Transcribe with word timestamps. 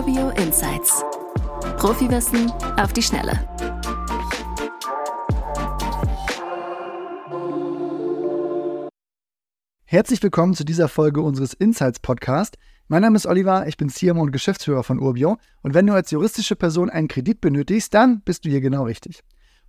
Urbio 0.00 0.30
Insights. 0.30 1.04
Profiwissen 1.76 2.50
auf 2.78 2.94
die 2.94 3.02
Schnelle. 3.02 3.32
Herzlich 9.84 10.22
willkommen 10.22 10.54
zu 10.54 10.64
dieser 10.64 10.88
Folge 10.88 11.20
unseres 11.20 11.52
Insights 11.52 12.00
Podcast. 12.00 12.56
Mein 12.88 13.02
Name 13.02 13.16
ist 13.16 13.26
Oliver, 13.26 13.66
ich 13.66 13.76
bin 13.76 13.90
CMO 13.90 14.22
und 14.22 14.32
Geschäftsführer 14.32 14.84
von 14.84 15.00
Urbio. 15.00 15.36
Und 15.60 15.74
wenn 15.74 15.86
du 15.86 15.92
als 15.92 16.10
juristische 16.10 16.56
Person 16.56 16.88
einen 16.88 17.08
Kredit 17.08 17.42
benötigst, 17.42 17.92
dann 17.92 18.22
bist 18.22 18.46
du 18.46 18.48
hier 18.48 18.62
genau 18.62 18.84
richtig. 18.84 19.20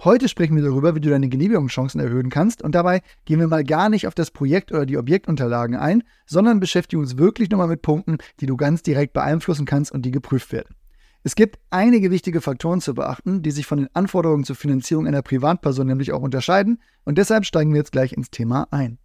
Heute 0.04 0.28
sprechen 0.28 0.56
wir 0.56 0.64
darüber, 0.64 0.96
wie 0.96 1.00
du 1.00 1.12
deine 1.12 1.30
Genehmigungschancen 1.30 2.02
erhöhen 2.02 2.32
kannst 2.32 2.64
und 2.64 2.74
dabei 2.74 3.02
gehen 3.26 3.40
wir 3.40 3.48
mal 3.48 3.64
gar 3.64 3.88
nicht 3.88 4.08
auf 4.08 4.16
das 4.16 4.32
Projekt 4.32 4.72
oder 4.72 4.88
die 4.88 4.98
Objektunterlagen 4.98 5.76
ein, 5.76 6.02
sondern 6.26 6.60
beschäftigen 6.60 7.04
uns 7.04 7.20
wirklich 7.20 7.52
nochmal 7.52 7.68
mit 7.68 7.84
Punkten, 7.84 8.18
die 8.40 8.48
du 8.48 8.58
ganz 8.58 8.82
direkt 8.82 9.14
beeinflussen 9.14 9.68
kannst 9.68 9.92
und 9.92 10.02
die 10.04 10.10
geprüft 10.10 10.54
werden. 10.54 10.76
Es 11.22 11.36
gibt 11.36 11.60
einige 11.70 12.10
wichtige 12.10 12.42
Faktoren 12.42 12.82
zu 12.82 12.96
beachten, 12.96 13.44
die 13.44 13.52
sich 13.52 13.68
von 13.68 13.78
den 13.78 13.90
Anforderungen 13.94 14.44
zur 14.44 14.56
Finanzierung 14.56 15.06
einer 15.06 15.22
Privatperson 15.22 15.86
nämlich 15.86 16.14
auch 16.14 16.24
unterscheiden 16.24 16.82
und 17.04 17.20
deshalb 17.20 17.46
steigen 17.46 17.72
wir 17.72 17.82
jetzt 17.82 17.92
gleich 17.92 18.14
ins 18.14 18.32
Thema 18.32 18.68
ein. 18.72 18.98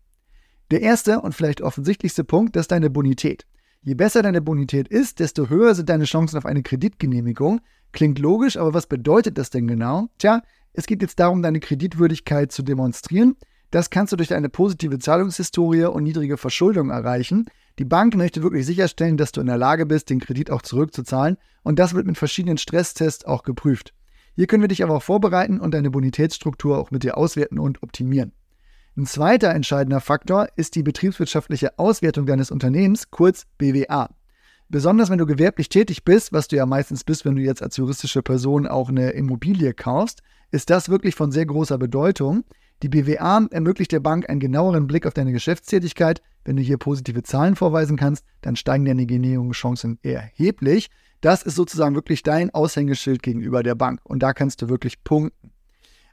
Der 0.70 0.80
erste 0.80 1.20
und 1.20 1.34
vielleicht 1.34 1.60
offensichtlichste 1.60 2.24
Punkt, 2.24 2.56
ist 2.56 2.72
deine 2.72 2.88
Bonität. 2.88 3.46
Je 3.82 3.94
besser 3.94 4.22
deine 4.22 4.40
Bonität 4.40 4.88
ist, 4.88 5.20
desto 5.20 5.50
höher 5.50 5.74
sind 5.74 5.90
deine 5.90 6.04
Chancen 6.04 6.38
auf 6.38 6.46
eine 6.46 6.62
Kreditgenehmigung. 6.62 7.60
Klingt 7.92 8.18
logisch, 8.18 8.56
aber 8.56 8.72
was 8.72 8.86
bedeutet 8.86 9.36
das 9.36 9.50
denn 9.50 9.68
genau? 9.68 10.08
Tja, 10.18 10.42
es 10.76 10.86
geht 10.86 11.02
jetzt 11.02 11.18
darum, 11.18 11.42
deine 11.42 11.60
Kreditwürdigkeit 11.60 12.52
zu 12.52 12.62
demonstrieren. 12.62 13.36
Das 13.70 13.90
kannst 13.90 14.12
du 14.12 14.16
durch 14.16 14.34
eine 14.34 14.48
positive 14.48 14.98
Zahlungshistorie 14.98 15.86
und 15.86 16.04
niedrige 16.04 16.36
Verschuldung 16.36 16.90
erreichen. 16.90 17.46
Die 17.78 17.84
Bank 17.84 18.14
möchte 18.14 18.42
wirklich 18.42 18.66
sicherstellen, 18.66 19.16
dass 19.16 19.32
du 19.32 19.40
in 19.40 19.46
der 19.46 19.58
Lage 19.58 19.86
bist, 19.86 20.10
den 20.10 20.20
Kredit 20.20 20.50
auch 20.50 20.62
zurückzuzahlen 20.62 21.38
und 21.62 21.78
das 21.78 21.94
wird 21.94 22.06
mit 22.06 22.18
verschiedenen 22.18 22.58
Stresstests 22.58 23.24
auch 23.24 23.42
geprüft. 23.42 23.92
Hier 24.34 24.46
können 24.46 24.62
wir 24.62 24.68
dich 24.68 24.84
aber 24.84 24.96
auch 24.96 25.02
vorbereiten 25.02 25.60
und 25.60 25.72
deine 25.72 25.90
Bonitätsstruktur 25.90 26.78
auch 26.78 26.90
mit 26.90 27.02
dir 27.02 27.16
auswerten 27.16 27.58
und 27.58 27.82
optimieren. 27.82 28.32
Ein 28.96 29.06
zweiter 29.06 29.50
entscheidender 29.50 30.00
Faktor 30.00 30.48
ist 30.56 30.74
die 30.74 30.82
betriebswirtschaftliche 30.82 31.78
Auswertung 31.78 32.26
deines 32.26 32.50
Unternehmens, 32.50 33.10
kurz 33.10 33.46
BWA. 33.58 34.10
Besonders 34.68 35.10
wenn 35.10 35.18
du 35.18 35.26
gewerblich 35.26 35.68
tätig 35.68 36.04
bist, 36.04 36.32
was 36.32 36.48
du 36.48 36.56
ja 36.56 36.66
meistens 36.66 37.04
bist, 37.04 37.24
wenn 37.24 37.36
du 37.36 37.42
jetzt 37.42 37.62
als 37.62 37.76
juristische 37.76 38.22
Person 38.22 38.66
auch 38.66 38.88
eine 38.88 39.10
Immobilie 39.10 39.74
kaufst, 39.74 40.22
ist 40.50 40.70
das 40.70 40.88
wirklich 40.88 41.14
von 41.14 41.32
sehr 41.32 41.46
großer 41.46 41.78
Bedeutung. 41.78 42.44
Die 42.82 42.88
BWA 42.88 43.46
ermöglicht 43.50 43.92
der 43.92 44.00
Bank 44.00 44.28
einen 44.28 44.40
genaueren 44.40 44.86
Blick 44.86 45.06
auf 45.06 45.14
deine 45.14 45.32
Geschäftstätigkeit. 45.32 46.20
Wenn 46.44 46.56
du 46.56 46.62
hier 46.62 46.76
positive 46.78 47.22
Zahlen 47.22 47.56
vorweisen 47.56 47.96
kannst, 47.96 48.24
dann 48.42 48.56
steigen 48.56 48.84
deine 48.84 49.06
Genehmigungschancen 49.06 49.98
erheblich. 50.02 50.88
Das 51.20 51.42
ist 51.42 51.54
sozusagen 51.54 51.94
wirklich 51.94 52.22
dein 52.22 52.52
Aushängeschild 52.52 53.22
gegenüber 53.22 53.62
der 53.62 53.74
Bank 53.74 54.00
und 54.04 54.22
da 54.22 54.32
kannst 54.32 54.60
du 54.60 54.68
wirklich 54.68 55.02
punkten. 55.02 55.50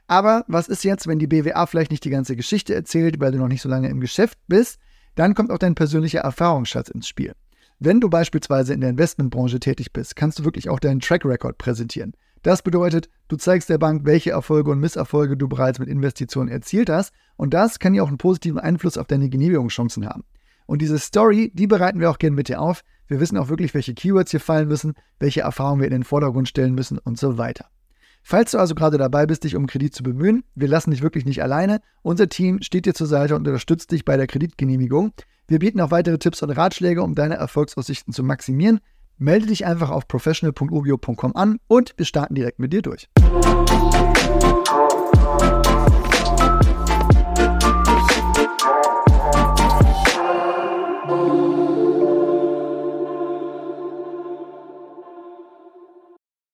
Aber 0.06 0.44
was 0.48 0.68
ist 0.68 0.84
jetzt, 0.84 1.06
wenn 1.06 1.18
die 1.18 1.26
BWA 1.26 1.66
vielleicht 1.66 1.90
nicht 1.90 2.04
die 2.04 2.10
ganze 2.10 2.36
Geschichte 2.36 2.74
erzählt, 2.74 3.20
weil 3.20 3.32
du 3.32 3.38
noch 3.38 3.48
nicht 3.48 3.62
so 3.62 3.68
lange 3.68 3.88
im 3.88 4.00
Geschäft 4.00 4.38
bist? 4.48 4.78
Dann 5.14 5.34
kommt 5.34 5.50
auch 5.50 5.58
dein 5.58 5.74
persönlicher 5.74 6.20
Erfahrungsschatz 6.20 6.88
ins 6.88 7.08
Spiel. 7.08 7.34
Wenn 7.78 8.00
du 8.00 8.08
beispielsweise 8.08 8.74
in 8.74 8.80
der 8.80 8.90
Investmentbranche 8.90 9.60
tätig 9.60 9.92
bist, 9.92 10.16
kannst 10.16 10.38
du 10.38 10.44
wirklich 10.44 10.68
auch 10.68 10.80
deinen 10.80 11.00
Track 11.00 11.24
Record 11.24 11.58
präsentieren. 11.58 12.14
Das 12.44 12.60
bedeutet, 12.60 13.08
du 13.28 13.36
zeigst 13.36 13.70
der 13.70 13.78
Bank, 13.78 14.02
welche 14.04 14.32
Erfolge 14.32 14.70
und 14.70 14.78
Misserfolge 14.78 15.34
du 15.34 15.48
bereits 15.48 15.78
mit 15.78 15.88
Investitionen 15.88 16.50
erzielt 16.50 16.90
hast 16.90 17.14
und 17.36 17.54
das 17.54 17.78
kann 17.78 17.94
ja 17.94 18.02
auch 18.02 18.08
einen 18.08 18.18
positiven 18.18 18.58
Einfluss 18.58 18.98
auf 18.98 19.06
deine 19.06 19.30
Genehmigungschancen 19.30 20.06
haben. 20.06 20.24
Und 20.66 20.82
diese 20.82 20.98
Story, 20.98 21.50
die 21.54 21.66
bereiten 21.66 22.00
wir 22.00 22.10
auch 22.10 22.18
gerne 22.18 22.36
mit 22.36 22.48
dir 22.48 22.60
auf. 22.60 22.82
Wir 23.08 23.18
wissen 23.18 23.38
auch 23.38 23.48
wirklich, 23.48 23.72
welche 23.72 23.94
Keywords 23.94 24.30
hier 24.30 24.40
fallen 24.40 24.68
müssen, 24.68 24.92
welche 25.18 25.40
Erfahrungen 25.40 25.80
wir 25.80 25.86
in 25.86 25.94
den 25.94 26.04
Vordergrund 26.04 26.46
stellen 26.46 26.74
müssen 26.74 26.98
und 26.98 27.18
so 27.18 27.38
weiter. 27.38 27.70
Falls 28.22 28.50
du 28.50 28.58
also 28.58 28.74
gerade 28.74 28.98
dabei 28.98 29.24
bist, 29.24 29.44
dich 29.44 29.56
um 29.56 29.66
Kredit 29.66 29.94
zu 29.94 30.02
bemühen, 30.02 30.44
wir 30.54 30.68
lassen 30.68 30.90
dich 30.90 31.00
wirklich 31.00 31.24
nicht 31.24 31.42
alleine. 31.42 31.80
Unser 32.02 32.28
Team 32.28 32.60
steht 32.60 32.84
dir 32.84 32.94
zur 32.94 33.06
Seite 33.06 33.36
und 33.36 33.46
unterstützt 33.46 33.90
dich 33.90 34.04
bei 34.04 34.18
der 34.18 34.26
Kreditgenehmigung. 34.26 35.12
Wir 35.48 35.60
bieten 35.60 35.80
auch 35.80 35.90
weitere 35.90 36.18
Tipps 36.18 36.42
und 36.42 36.50
Ratschläge, 36.50 37.02
um 37.02 37.14
deine 37.14 37.36
Erfolgsaussichten 37.36 38.12
zu 38.12 38.22
maximieren. 38.22 38.80
Melde 39.18 39.46
dich 39.46 39.64
einfach 39.64 39.90
auf 39.90 40.08
professional.ubio.com 40.08 41.36
an 41.36 41.58
und 41.68 41.94
wir 41.96 42.04
starten 42.04 42.34
direkt 42.34 42.58
mit 42.58 42.72
dir 42.72 42.82
durch. 42.82 43.08